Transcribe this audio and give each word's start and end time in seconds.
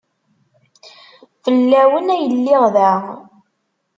Fell-awen 1.43 2.13
ay 2.15 2.23
lliɣ 2.35 2.63
da. 2.75 2.91